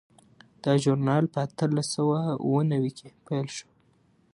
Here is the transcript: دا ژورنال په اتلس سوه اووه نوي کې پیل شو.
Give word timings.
دا 0.63 0.73
ژورنال 0.83 1.23
په 1.33 1.37
اتلس 1.45 1.87
سوه 1.95 2.19
اووه 2.43 2.61
نوي 2.71 2.91
کې 2.97 3.07
پیل 3.25 3.47
شو. 3.57 3.67